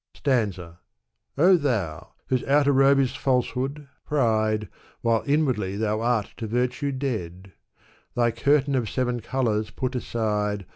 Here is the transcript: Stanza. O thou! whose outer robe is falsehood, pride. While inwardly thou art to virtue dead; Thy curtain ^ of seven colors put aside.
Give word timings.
Stanza. 0.15 0.79
O 1.37 1.55
thou! 1.57 2.15
whose 2.25 2.43
outer 2.45 2.71
robe 2.73 2.97
is 2.97 3.15
falsehood, 3.15 3.87
pride. 4.03 4.67
While 5.01 5.21
inwardly 5.27 5.75
thou 5.77 6.01
art 6.01 6.33
to 6.37 6.47
virtue 6.47 6.91
dead; 6.91 7.51
Thy 8.15 8.31
curtain 8.31 8.73
^ 8.73 8.77
of 8.79 8.89
seven 8.89 9.19
colors 9.19 9.69
put 9.69 9.93
aside. 9.93 10.65